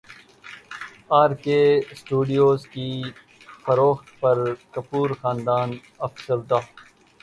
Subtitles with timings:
[1.11, 1.59] ار کے
[1.91, 2.89] اسٹوڈیوز کی
[3.63, 4.37] فروخت پر
[4.73, 6.59] کپور خاندان افسردہ